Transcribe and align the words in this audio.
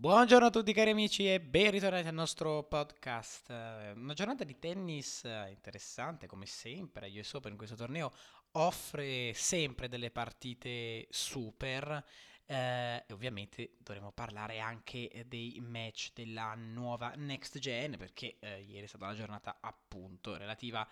Buongiorno 0.00 0.46
a 0.46 0.50
tutti 0.50 0.72
cari 0.72 0.90
amici 0.90 1.28
e 1.28 1.40
ben 1.40 1.72
ritornati 1.72 2.06
al 2.06 2.14
nostro 2.14 2.62
podcast. 2.62 3.50
Una 3.50 4.14
giornata 4.14 4.44
di 4.44 4.56
tennis 4.56 5.24
interessante 5.24 6.28
come 6.28 6.46
sempre. 6.46 7.10
US 7.18 7.32
Open 7.32 7.50
in 7.50 7.58
questo 7.58 7.74
torneo 7.74 8.12
offre 8.52 9.32
sempre 9.34 9.88
delle 9.88 10.12
partite 10.12 11.08
super 11.10 12.04
eh, 12.46 13.04
e 13.08 13.12
ovviamente 13.12 13.72
dovremo 13.78 14.12
parlare 14.12 14.60
anche 14.60 15.24
dei 15.26 15.58
match 15.60 16.12
della 16.14 16.54
nuova 16.54 17.14
Next 17.16 17.58
Gen 17.58 17.96
perché 17.96 18.36
eh, 18.38 18.60
ieri 18.60 18.84
è 18.84 18.86
stata 18.86 19.06
una 19.06 19.16
giornata 19.16 19.58
appunto 19.60 20.36
relativa 20.36 20.88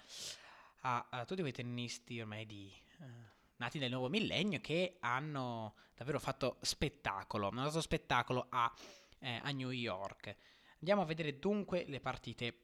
a, 0.80 1.06
a 1.10 1.24
tutti 1.24 1.42
quei 1.42 1.52
tennisti 1.52 2.20
ormai 2.20 2.44
di... 2.44 2.72
Eh, 2.98 3.35
nati 3.56 3.78
nel 3.78 3.90
nuovo 3.90 4.08
millennio 4.08 4.60
che 4.60 4.96
hanno 5.00 5.74
davvero 5.94 6.18
fatto 6.18 6.58
spettacolo, 6.60 7.48
hanno 7.48 7.64
dato 7.64 7.80
spettacolo 7.80 8.46
a, 8.50 8.72
eh, 9.20 9.40
a 9.42 9.50
New 9.50 9.70
York. 9.70 10.36
Andiamo 10.78 11.02
a 11.02 11.06
vedere 11.06 11.38
dunque 11.38 11.84
le 11.88 12.00
partite 12.00 12.60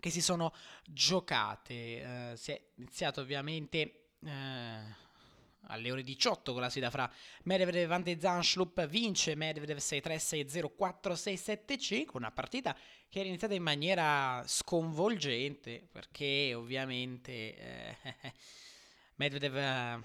che 0.00 0.10
si 0.10 0.22
sono 0.22 0.52
giocate. 0.84 2.32
Eh, 2.32 2.36
si 2.36 2.52
è 2.52 2.62
iniziato 2.76 3.20
ovviamente 3.20 4.10
eh, 4.24 5.00
alle 5.66 5.90
ore 5.90 6.02
18 6.02 6.52
con 6.52 6.60
la 6.60 6.70
sfida 6.70 6.90
fra 6.90 7.12
Medvedev 7.44 7.82
e 7.82 7.86
Van 7.86 8.20
Zanschlup. 8.20 8.86
Vince 8.86 9.34
Medvedev 9.34 9.78
6-3, 9.78 10.16
6-0, 10.16 10.70
4-6, 10.78 11.62
7-5. 11.66 12.06
Una 12.14 12.30
partita 12.30 12.76
che 13.08 13.18
era 13.18 13.28
iniziata 13.28 13.54
in 13.54 13.62
maniera 13.62 14.42
sconvolgente 14.46 15.86
perché 15.90 16.54
ovviamente... 16.54 17.56
Eh, 17.56 18.32
Medvedev 19.22 19.56
eh, 19.56 20.00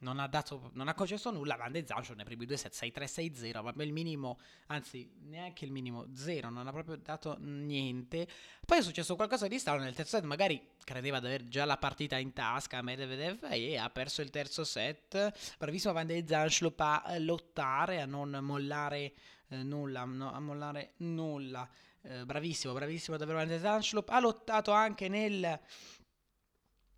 non 0.00 0.18
ha, 0.18 0.26
dato, 0.26 0.70
non 0.74 0.86
ha 0.86 0.92
concesso 0.92 1.30
nulla, 1.30 1.56
Van 1.56 1.72
de 1.72 1.82
Zancho 1.86 2.12
nei 2.12 2.26
primi 2.26 2.44
due 2.44 2.58
set 2.58 2.74
6-3-6-0, 2.74 3.62
ma 3.74 3.82
il 3.82 3.92
minimo, 3.92 4.38
anzi 4.66 5.10
neanche 5.28 5.64
il 5.64 5.72
minimo, 5.72 6.08
0, 6.12 6.50
non 6.50 6.66
ha 6.66 6.70
proprio 6.70 6.96
dato 6.96 7.38
niente. 7.40 8.28
Poi 8.66 8.78
è 8.78 8.82
successo 8.82 9.16
qualcosa 9.16 9.48
di 9.48 9.58
strano 9.58 9.82
nel 9.82 9.94
terzo 9.94 10.16
set, 10.16 10.26
magari 10.26 10.60
credeva 10.84 11.20
di 11.20 11.26
avere 11.26 11.48
già 11.48 11.64
la 11.64 11.78
partita 11.78 12.18
in 12.18 12.34
tasca 12.34 12.82
Medvedev 12.82 13.46
e 13.50 13.78
ha 13.78 13.88
perso 13.88 14.20
il 14.20 14.28
terzo 14.28 14.64
set. 14.64 15.56
Bravissimo 15.56 15.94
Van 15.94 16.06
de 16.06 16.22
Zancho 16.26 16.74
a 16.76 17.18
lottare, 17.18 18.02
a 18.02 18.06
non 18.06 18.38
mollare 18.42 19.14
eh, 19.48 19.62
nulla, 19.62 20.04
no, 20.04 20.34
a 20.34 20.40
mollare 20.40 20.92
nulla. 20.98 21.66
Eh, 22.02 22.24
bravissimo, 22.26 22.74
bravissimo 22.74 23.16
davvero 23.16 23.38
Van 23.38 23.48
de 23.48 23.58
Zancho. 23.58 24.04
Ha 24.06 24.20
lottato 24.20 24.70
anche 24.70 25.08
nel 25.08 25.60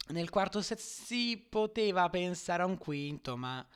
nel 0.09 0.31
quarto 0.31 0.61
set 0.61 0.79
si 0.79 1.37
poteva 1.49 2.09
pensare 2.11 2.63
a 2.63 2.67
un 2.67 2.77
quinto, 2.77 3.37
ma 3.37 3.67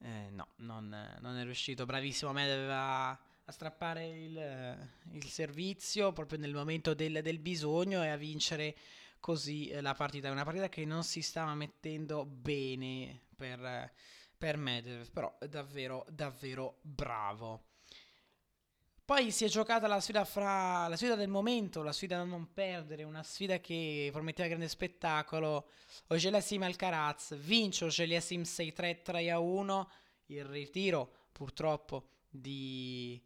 eh, 0.00 0.30
no, 0.30 0.48
non, 0.56 0.94
non, 1.20 1.36
è 1.36 1.44
riuscito. 1.44 1.84
Bravissimo, 1.84 2.32
me 2.32 2.44
aveva 2.44 3.10
a 3.10 3.52
strappare 3.52 4.06
il, 4.06 4.90
il, 5.12 5.24
servizio 5.24 6.12
proprio 6.12 6.38
nel 6.38 6.52
momento 6.52 6.92
del, 6.92 7.20
del, 7.22 7.38
bisogno 7.38 8.02
e 8.04 8.08
a 8.08 8.16
vincere 8.16 8.76
così 9.20 9.68
eh, 9.68 9.80
la 9.80 9.94
partita. 9.94 10.28
È 10.28 10.30
una 10.30 10.44
partita 10.44 10.68
che 10.68 10.84
non 10.84 11.02
si 11.02 11.22
stava 11.22 11.54
mettendo 11.54 12.24
bene 12.24 13.22
per, 13.34 13.90
per 14.36 14.56
Medvedev, 14.56 15.10
però 15.10 15.36
davvero, 15.48 16.06
davvero 16.10 16.78
bravo. 16.82 17.67
Poi 19.08 19.30
si 19.30 19.46
è 19.46 19.48
giocata 19.48 19.86
la 19.86 20.00
sfida 20.00 20.26
fra 20.26 20.86
la 20.86 20.94
sfida 20.94 21.14
del 21.14 21.30
momento, 21.30 21.82
la 21.82 21.94
sfida 21.94 22.18
da 22.18 22.24
non 22.24 22.52
perdere, 22.52 23.04
una 23.04 23.22
sfida 23.22 23.58
che 23.58 24.10
prometteva 24.12 24.48
grande 24.48 24.68
spettacolo. 24.68 25.70
Ogeliasim 26.08 26.62
Alcaraz 26.64 27.34
vince 27.38 27.86
Ogeliasim 27.86 28.42
6-3 28.42 29.00
3-1. 29.02 29.86
Il 30.26 30.44
ritiro 30.44 31.28
purtroppo 31.32 32.16
di, 32.28 33.18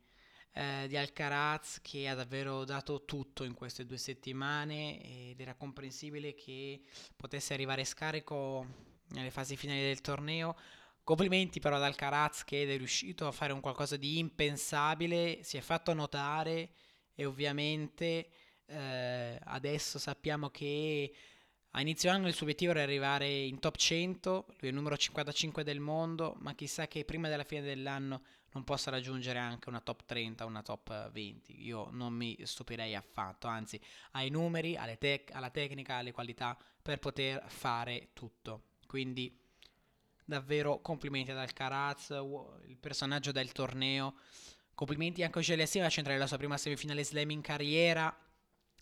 eh, 0.53 0.85
di 0.87 0.97
Alcaraz 0.97 1.81
che 1.83 2.07
ha 2.07 2.15
davvero 2.15 2.65
dato 2.65 3.05
tutto 3.05 3.43
in 3.43 3.55
queste 3.55 3.85
due 3.85 3.99
settimane 3.99 5.03
ed 5.31 5.41
era 5.41 5.57
comprensibile 5.57 6.35
che 6.35 6.81
potesse 7.17 7.55
arrivare 7.55 7.85
scarico 7.85 8.65
nelle 9.09 9.33
fasi 9.33 9.57
finali 9.57 9.81
del 9.81 10.01
torneo. 10.01 10.55
Complimenti 11.05 11.59
però 11.59 11.77
ad 11.77 11.83
Alcaraz 11.83 12.45
che 12.45 12.63
è 12.63 12.77
riuscito 12.77 13.27
a 13.27 13.33
fare 13.33 13.53
un 13.53 13.61
qualcosa 13.61 13.97
di 13.97 14.19
impensabile, 14.19 15.43
si 15.43 15.57
è 15.57 15.61
fatto 15.61 15.93
notare 15.95 16.75
e 17.15 17.25
ovviamente 17.25 18.29
eh, 18.67 19.39
adesso 19.43 19.99
sappiamo 19.99 20.49
che 20.51 21.13
a 21.73 21.81
inizio 21.81 22.11
anno 22.11 22.29
il 22.29 22.35
suo 22.35 22.45
obiettivo 22.45 22.71
era 22.73 22.83
arrivare 22.83 23.29
in 23.29 23.59
top 23.59 23.77
100, 23.77 24.45
lui 24.47 24.57
è 24.61 24.67
il 24.67 24.75
numero 24.75 24.97
55 24.97 25.65
del 25.65 25.81
mondo, 25.81 26.37
ma 26.39 26.55
chissà 26.55 26.87
che 26.87 27.05
prima 27.05 27.29
della 27.29 27.45
fine 27.45 27.63
dell'anno 27.63 28.23
non 28.53 28.63
possa 28.63 28.91
raggiungere 28.91 29.39
anche 29.39 29.71
una 29.71 29.81
top 29.81 30.05
30, 30.05 30.45
una 30.45 30.63
top 30.63 31.11
20. 31.11 31.65
Io 31.65 31.89
non 31.91 32.13
mi 32.13 32.37
stupirei 32.43 32.95
affatto, 32.95 33.47
anzi 33.47 33.81
ha 34.13 34.23
i 34.23 34.29
numeri, 34.29 34.79
tec- 34.99 35.35
ha 35.35 35.41
la 35.41 35.51
tecnica, 35.51 35.97
ha 35.97 36.03
le 36.03 36.13
qualità 36.13 36.57
per 36.81 36.99
poter 36.99 37.43
fare 37.49 38.11
tutto. 38.13 38.65
Quindi 38.87 39.42
davvero 40.33 40.81
complimenti 40.81 41.31
ad 41.31 41.39
Alcaraz, 41.39 42.11
il 42.67 42.79
personaggio 42.79 43.33
del 43.33 43.53
torneo. 43.53 44.15
Complimenti 44.75 45.23
anche 45.23 45.39
a 45.39 45.43
Celestino 45.43 45.85
a 45.85 45.91
centrare 45.91 46.19
la 46.19 46.27
sua 46.27 46.39
prima 46.39 46.57
semifinale 46.57 47.05
slam 47.05 47.31
in 47.31 47.43
carriera. 47.43 48.15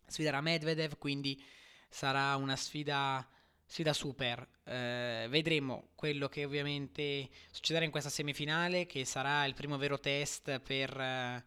Sfiderà 0.07 0.41
Medvedev, 0.41 0.97
quindi 0.97 1.43
sarà 1.89 2.37
una 2.37 2.55
sfida, 2.55 3.29
sfida 3.67 3.93
super. 3.93 4.47
Eh, 4.65 5.27
vedremo 5.29 5.91
quello 5.97 6.29
che 6.29 6.45
ovviamente 6.45 7.29
succederà 7.51 7.85
in 7.85 7.91
questa 7.91 8.11
semifinale, 8.11 8.87
che 8.87 9.05
sarà 9.05 9.45
il 9.45 9.55
primo 9.55 9.77
vero 9.77 9.99
test 9.99 10.61
per... 10.61 10.99
Eh, 10.99 11.45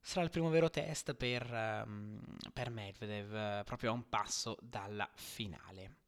sarà 0.00 0.24
il 0.24 0.30
primo 0.30 0.48
vero 0.50 0.70
test 0.70 1.14
per, 1.14 1.42
um, 1.84 2.22
per 2.52 2.70
Medvedev, 2.70 3.64
proprio 3.64 3.90
a 3.90 3.94
un 3.94 4.08
passo 4.08 4.56
dalla 4.60 5.10
finale. 5.14 6.05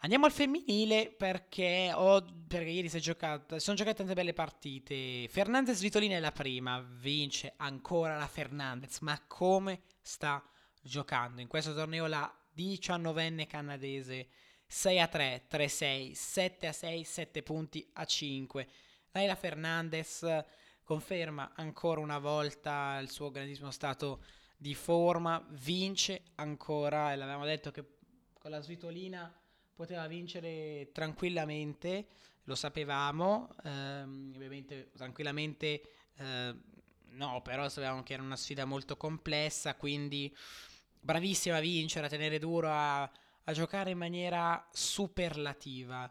Andiamo 0.00 0.26
al 0.26 0.32
femminile 0.32 1.10
perché, 1.10 1.90
ho, 1.94 2.22
perché 2.46 2.68
ieri 2.68 2.90
si 2.90 2.98
è 2.98 3.00
giocato, 3.00 3.58
sono 3.58 3.76
giocate 3.76 3.96
tante 3.96 4.14
belle 4.14 4.34
partite. 4.34 5.26
Fernandez 5.28 5.80
Vitolina 5.80 6.16
è 6.16 6.20
la 6.20 6.32
prima, 6.32 6.80
vince 6.80 7.54
ancora 7.56 8.18
la 8.18 8.26
Fernandez, 8.26 9.00
ma 9.00 9.18
come 9.26 9.82
sta 10.02 10.46
giocando? 10.82 11.40
In 11.40 11.48
questo 11.48 11.74
torneo 11.74 12.06
la 12.06 12.30
19enne 12.54 13.46
canadese 13.46 14.28
6 14.66 15.00
a 15.00 15.08
3, 15.08 15.44
3 15.48 15.64
a 15.64 15.68
6, 15.68 16.14
7 16.14 16.66
a 16.66 16.72
6, 16.72 17.04
7 17.04 17.42
punti 17.42 17.90
a 17.94 18.04
5. 18.04 18.68
Laila 19.12 19.36
Fernandez 19.36 20.26
conferma 20.82 21.52
ancora 21.54 22.00
una 22.00 22.18
volta 22.18 22.98
il 22.98 23.08
suo 23.08 23.30
grandissimo 23.30 23.70
stato 23.70 24.22
di 24.56 24.74
forma, 24.74 25.44
vince 25.50 26.22
ancora 26.36 27.14
l'avevamo 27.14 27.44
detto 27.44 27.70
che 27.70 27.84
con 28.38 28.50
la 28.50 28.60
Svitolina 28.60 29.32
poteva 29.74 30.06
vincere 30.06 30.90
tranquillamente, 30.92 32.06
lo 32.44 32.54
sapevamo, 32.54 33.48
ehm, 33.64 34.32
ovviamente 34.34 34.90
tranquillamente 34.92 35.82
eh, 36.16 36.54
no, 37.14 37.42
però 37.42 37.68
sapevamo 37.68 38.02
che 38.02 38.14
era 38.14 38.22
una 38.22 38.36
sfida 38.36 38.64
molto 38.64 38.96
complessa, 38.96 39.74
quindi 39.74 40.34
bravissima 41.00 41.56
a 41.56 41.60
vincere, 41.60 42.06
a 42.06 42.08
tenere 42.08 42.38
duro, 42.38 42.68
a, 42.70 43.02
a 43.02 43.52
giocare 43.52 43.90
in 43.90 43.98
maniera 43.98 44.66
superlativa. 44.72 46.10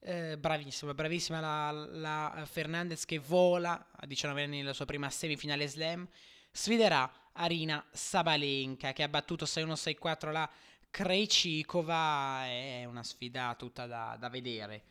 Eh, 0.00 0.38
bravissima, 0.38 0.94
bravissima 0.94 1.40
la, 1.40 1.70
la, 1.72 2.46
Fernandez 2.46 3.04
che 3.04 3.18
vola 3.18 3.88
a 3.90 4.06
19 4.06 4.44
anni 4.44 4.58
nella 4.58 4.72
sua 4.72 4.84
prima 4.84 5.10
semifinale 5.10 5.66
slam. 5.66 6.08
Sfiderà 6.50 7.10
Arina 7.32 7.84
Sabalenka 7.90 8.92
che 8.92 9.02
ha 9.02 9.08
battuto 9.08 9.44
6-1-6-4 9.44 10.32
la 10.32 10.50
Krejcikova 10.90 12.46
è 12.46 12.84
una 12.84 13.02
sfida 13.02 13.54
tutta 13.56 13.86
da, 13.86 14.16
da, 14.18 14.28
vedere. 14.28 14.82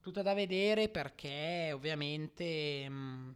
Tutta 0.00 0.22
da 0.22 0.34
vedere 0.34 0.88
perché 0.88 1.70
ovviamente 1.72 2.88
mh, 2.88 2.94
mm, 2.94 3.30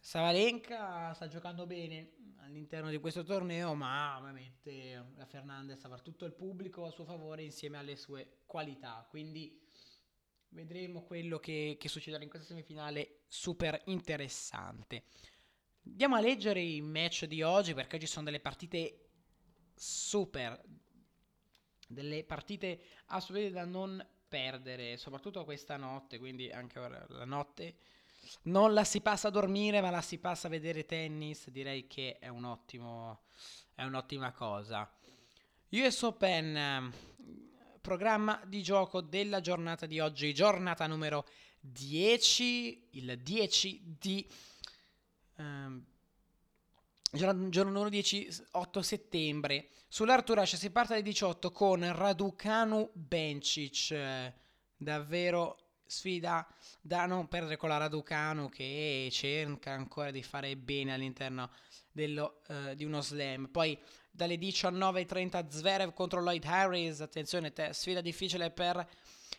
Savalenka 0.00 1.12
sta 1.14 1.28
giocando 1.28 1.66
bene 1.66 2.12
all'interno 2.38 2.90
di 2.90 2.98
questo 2.98 3.22
torneo, 3.22 3.74
ma 3.74 4.16
ovviamente 4.18 5.12
la 5.16 5.26
Fernandez 5.26 5.84
avrà 5.84 5.98
tutto 5.98 6.24
il 6.24 6.32
pubblico 6.32 6.86
a 6.86 6.90
suo 6.90 7.04
favore 7.04 7.42
insieme 7.42 7.76
alle 7.76 7.96
sue 7.96 8.38
qualità. 8.46 9.06
Quindi 9.08 9.60
vedremo 10.50 11.02
quello 11.02 11.38
che, 11.38 11.76
che 11.78 11.88
succederà 11.88 12.22
in 12.22 12.30
questa 12.30 12.48
semifinale 12.48 13.20
super 13.26 13.80
interessante. 13.86 15.04
Andiamo 15.84 16.16
a 16.16 16.20
leggere 16.20 16.60
i 16.60 16.80
match 16.80 17.26
di 17.26 17.42
oggi 17.42 17.74
perché 17.74 17.98
ci 17.98 18.06
sono 18.06 18.24
delle 18.24 18.40
partite 18.40 19.07
super 19.78 20.60
delle 21.86 22.24
partite 22.24 22.80
assolutamente 23.06 23.58
da 23.58 23.64
non 23.64 24.06
perdere, 24.28 24.96
soprattutto 24.98 25.44
questa 25.44 25.76
notte, 25.76 26.18
quindi 26.18 26.50
anche 26.50 26.78
ora 26.78 27.04
la 27.08 27.24
notte 27.24 27.76
non 28.42 28.74
la 28.74 28.84
si 28.84 29.00
passa 29.00 29.28
a 29.28 29.30
dormire, 29.30 29.80
ma 29.80 29.90
la 29.90 30.02
si 30.02 30.18
passa 30.18 30.48
a 30.48 30.50
vedere 30.50 30.84
tennis, 30.84 31.48
direi 31.48 31.86
che 31.86 32.18
è 32.18 32.28
un 32.28 32.44
ottimo 32.44 33.22
è 33.74 33.84
un'ottima 33.84 34.32
cosa. 34.32 34.90
US 35.70 36.02
Open 36.02 36.92
programma 37.80 38.42
di 38.44 38.62
gioco 38.62 39.00
della 39.00 39.40
giornata 39.40 39.86
di 39.86 40.00
oggi, 40.00 40.34
giornata 40.34 40.86
numero 40.86 41.26
10, 41.60 42.88
il 42.90 43.18
10 43.22 43.96
di 43.98 44.28
Um, 45.38 45.84
giorno, 47.12 47.48
giorno 47.48 47.70
numero 47.72 47.88
10, 47.88 48.28
8 48.52 48.82
settembre. 48.82 49.68
Sull'Arthur 49.88 50.38
Ashe 50.40 50.56
si 50.56 50.70
parte 50.70 50.94
alle 50.94 51.02
18 51.02 51.50
con 51.50 51.90
Raducanu 51.96 52.90
Bencic. 52.92 54.32
davvero 54.76 55.68
sfida 55.88 56.46
da 56.80 57.06
non 57.06 57.26
perdere 57.28 57.56
con 57.56 57.70
la 57.70 57.78
Raducanu 57.78 58.48
che 58.48 59.08
cerca 59.10 59.72
ancora 59.72 60.10
di 60.10 60.22
fare 60.22 60.54
bene 60.56 60.92
all'interno 60.92 61.50
dello, 61.90 62.42
uh, 62.48 62.74
di 62.74 62.84
uno 62.84 63.00
slam. 63.00 63.46
Poi 63.46 63.78
dalle 64.10 64.36
19.30 64.36 65.48
Zverev 65.48 65.92
contro 65.92 66.20
Lloyd 66.20 66.44
Harris. 66.44 67.00
Attenzione, 67.00 67.52
te, 67.52 67.72
sfida 67.72 68.00
difficile 68.00 68.50
per 68.50 68.86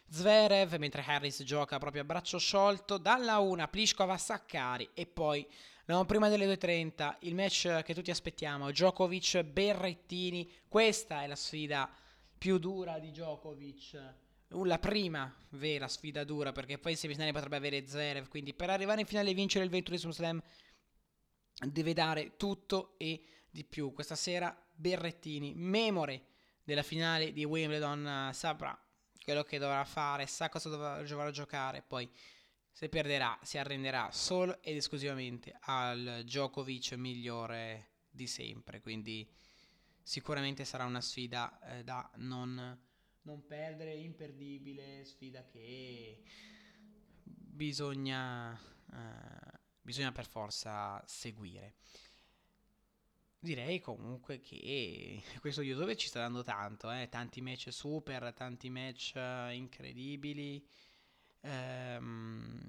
Zverev, 0.10 0.76
mentre 0.76 1.04
Harris 1.06 1.44
gioca 1.44 1.78
proprio 1.78 2.02
a 2.02 2.06
braccio 2.06 2.40
sciolto. 2.40 2.98
Dalla 2.98 3.40
1 3.40 3.68
Pliskova 3.68 4.18
Saccari 4.18 4.90
e 4.94 5.06
poi 5.06 5.48
No, 5.90 6.06
prima 6.06 6.30
delle 6.30 6.46
2.30, 6.46 7.16
il 7.22 7.34
match 7.34 7.82
che 7.82 7.96
tutti 7.96 8.12
aspettiamo, 8.12 8.70
Djokovic-Berrettini, 8.70 10.48
questa 10.68 11.24
è 11.24 11.28
la 11.28 11.36
sfida 11.36 11.90
più 12.38 12.60
dura 12.60 13.00
di 13.00 13.10
Djokovic, 13.10 14.14
uh, 14.50 14.66
la 14.66 14.78
prima 14.78 15.36
vera 15.50 15.88
sfida 15.88 16.24
dura, 16.24 16.52
perché 16.52 16.78
poi 16.78 16.92
in 16.92 16.98
semifinale 17.00 17.32
potrebbe 17.32 17.56
avere 17.56 17.88
Zverev, 17.88 18.28
quindi 18.28 18.54
per 18.54 18.70
arrivare 18.70 19.02
in 19.02 19.08
finale 19.08 19.32
e 19.32 19.34
vincere 19.34 19.64
il 19.66 19.72
21 19.72 20.12
slam 20.12 20.40
deve 21.66 21.94
dare 21.94 22.38
tutto 22.38 22.94
e 23.00 23.24
di 23.50 23.64
più. 23.64 23.92
Questa 23.92 24.14
sera 24.14 24.56
Berrettini, 24.72 25.56
memore 25.56 26.26
della 26.64 26.84
finale 26.84 27.34
di 27.34 27.44
Wimbledon, 27.46 28.30
saprà 28.32 28.80
quello 29.24 29.42
che 29.42 29.58
dovrà 29.58 29.84
fare, 29.86 30.28
sa 30.28 30.50
cosa 30.50 30.70
dovrà 30.70 31.32
giocare, 31.32 31.82
poi 31.82 32.08
se 32.80 32.88
perderà 32.88 33.38
si 33.44 33.58
arrenderà 33.58 34.10
solo 34.10 34.62
ed 34.62 34.78
esclusivamente 34.78 35.54
al 35.64 36.22
Djokovic 36.24 36.94
migliore 36.94 37.90
di 38.10 38.26
sempre. 38.26 38.80
Quindi 38.80 39.30
sicuramente 40.02 40.64
sarà 40.64 40.86
una 40.86 41.02
sfida 41.02 41.60
eh, 41.60 41.84
da 41.84 42.10
non, 42.20 42.80
non, 43.24 43.46
perdere, 43.46 43.96
imperdibile, 43.96 45.04
sfida 45.04 45.44
che 45.44 46.24
bisogna, 47.26 48.58
eh, 48.94 49.60
bisogna 49.82 50.14
per 50.14 50.26
forza 50.26 51.04
seguire. 51.06 51.76
Direi 53.40 53.82
comunque 53.82 54.40
che 54.40 55.22
questo 55.42 55.62
YouTube 55.62 55.98
ci 55.98 56.08
sta 56.08 56.20
dando 56.20 56.44
tanto, 56.44 56.90
eh? 56.90 57.10
tanti 57.10 57.42
match 57.42 57.74
super, 57.74 58.32
tanti 58.34 58.70
match 58.70 59.12
uh, 59.16 59.52
incredibili 59.52 60.66
ehm, 61.42 62.60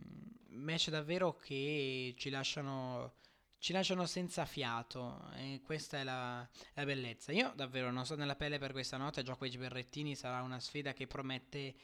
match 0.51 0.91
davvero 0.91 1.37
che 1.37 2.15
ci 2.17 2.31
lasciano, 2.31 3.15
ci 3.59 3.73
lasciano 3.73 4.07
senza 4.07 4.45
fiato 4.45 5.31
e 5.35 5.61
questa 5.65 5.99
è 5.99 6.05
la, 6.05 6.49
la, 6.75 6.85
bellezza. 6.85 7.33
Io 7.33 7.53
davvero 7.55 7.91
non 7.91 8.05
sto 8.05 8.17
nella 8.17 8.37
pelle 8.37 8.59
per 8.59 8.73
questa 8.73 8.97
notte, 8.97 9.23
Djokovic 9.23 9.57
Berrettini 9.59 10.15
sarà 10.15 10.43
una 10.43 10.61
sfida 10.61 10.93
che 10.93 11.07
promette 11.07 11.75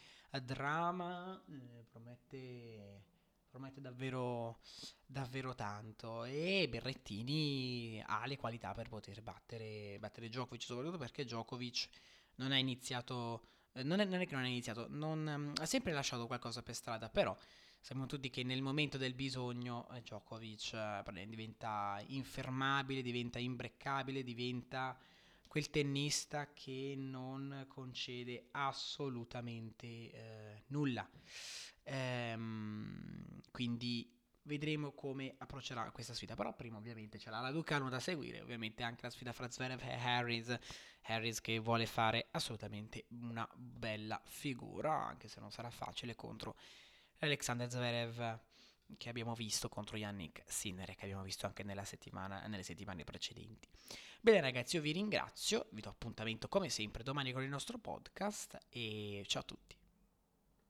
drama, 0.42 1.42
eh, 1.48 1.84
promette, 1.90 3.04
promette 3.48 3.80
davvero, 3.80 4.58
davvero 5.04 5.54
tanto 5.54 6.24
e 6.24 6.66
Berrettini 6.68 8.02
ha 8.04 8.26
le 8.26 8.36
qualità 8.36 8.72
per 8.74 8.88
poter 8.88 9.22
battere, 9.22 9.96
battere 9.98 10.28
Djokovic, 10.28 10.62
soprattutto 10.62 10.98
perché 10.98 11.24
Djokovic 11.24 11.88
non 12.36 12.52
ha 12.52 12.58
iniziato 12.58 13.40
eh, 13.42 13.55
non 13.82 14.00
è, 14.00 14.04
non 14.04 14.20
è, 14.20 14.26
che 14.26 14.34
non 14.34 14.44
ha 14.44 14.48
iniziato, 14.48 14.86
non, 14.88 15.26
um, 15.26 15.52
ha 15.60 15.66
sempre 15.66 15.92
lasciato 15.92 16.26
qualcosa 16.26 16.62
per 16.62 16.74
strada, 16.74 17.08
però 17.08 17.36
sappiamo 17.80 18.06
tutti 18.06 18.30
che 18.30 18.42
nel 18.42 18.62
momento 18.62 18.98
del 18.98 19.14
bisogno 19.14 19.88
eh, 19.92 20.00
Djokovic 20.00 20.72
eh, 20.72 21.26
diventa 21.26 22.02
infermabile, 22.06 23.02
diventa 23.02 23.38
imbreccabile, 23.38 24.22
diventa 24.22 24.98
quel 25.46 25.70
tennista 25.70 26.52
che 26.52 26.94
non 26.96 27.64
concede 27.68 28.48
assolutamente 28.50 29.86
eh, 29.86 30.62
nulla. 30.66 31.08
Ehm, 31.84 33.40
quindi 33.52 34.15
vedremo 34.46 34.92
come 34.92 35.34
approccerà 35.38 35.90
questa 35.90 36.14
sfida. 36.14 36.34
Però 36.34 36.54
prima 36.54 36.78
ovviamente 36.78 37.18
c'è 37.18 37.30
la 37.30 37.50
Ducano 37.50 37.88
da 37.88 38.00
seguire, 38.00 38.40
ovviamente 38.40 38.82
anche 38.82 39.02
la 39.02 39.10
sfida 39.10 39.32
fra 39.32 39.50
Zverev 39.50 39.82
e 39.82 39.94
Harris. 39.94 40.58
Harris 41.02 41.40
che 41.40 41.58
vuole 41.58 41.86
fare 41.86 42.28
assolutamente 42.32 43.04
una 43.08 43.48
bella 43.54 44.20
figura, 44.24 44.92
anche 44.92 45.28
se 45.28 45.38
non 45.38 45.52
sarà 45.52 45.70
facile 45.70 46.16
contro 46.16 46.56
Alexander 47.18 47.70
Zverev 47.70 48.40
che 48.96 49.08
abbiamo 49.08 49.34
visto 49.34 49.68
contro 49.68 49.96
Yannick 49.96 50.44
Sinner 50.46 50.94
che 50.94 51.04
abbiamo 51.04 51.22
visto 51.22 51.46
anche 51.46 51.64
nelle 51.64 51.84
settimane 51.84 53.04
precedenti. 53.04 53.68
Bene 54.20 54.40
ragazzi, 54.40 54.76
io 54.76 54.82
vi 54.82 54.92
ringrazio, 54.92 55.66
vi 55.70 55.80
do 55.80 55.90
appuntamento 55.90 56.48
come 56.48 56.68
sempre 56.68 57.02
domani 57.02 57.32
con 57.32 57.42
il 57.42 57.48
nostro 57.48 57.78
podcast 57.78 58.58
e 58.68 59.24
ciao 59.26 59.42
a 59.42 59.44
tutti. 59.44 59.85